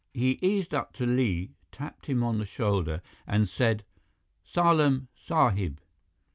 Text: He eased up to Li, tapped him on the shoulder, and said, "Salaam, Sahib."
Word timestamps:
He 0.15 0.39
eased 0.41 0.73
up 0.73 0.93
to 0.93 1.05
Li, 1.05 1.51
tapped 1.71 2.07
him 2.07 2.23
on 2.23 2.39
the 2.39 2.45
shoulder, 2.47 3.03
and 3.27 3.47
said, 3.47 3.83
"Salaam, 4.43 5.09
Sahib." 5.13 5.79